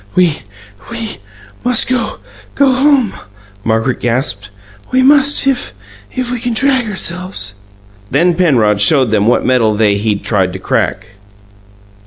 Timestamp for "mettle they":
9.45-9.99